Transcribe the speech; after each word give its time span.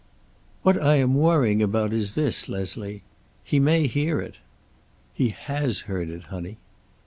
"What 0.63 0.81
I 0.81 0.95
am 0.95 1.13
worrying 1.13 1.61
about 1.61 1.93
is 1.93 2.13
this, 2.15 2.49
Leslie. 2.49 3.03
He 3.43 3.59
may 3.59 3.85
hear 3.85 4.19
it." 4.19 4.37
"He 5.13 5.29
has 5.29 5.81
heard 5.81 6.09
it, 6.09 6.23
honey." 6.33 6.57